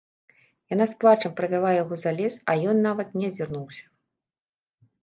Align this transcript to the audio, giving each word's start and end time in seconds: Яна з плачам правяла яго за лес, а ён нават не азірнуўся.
Яна 0.73 0.87
з 0.93 0.97
плачам 1.03 1.35
правяла 1.39 1.75
яго 1.81 1.93
за 2.05 2.11
лес, 2.19 2.41
а 2.49 2.59
ён 2.73 2.77
нават 2.87 3.07
не 3.21 3.25
азірнуўся. 3.35 3.85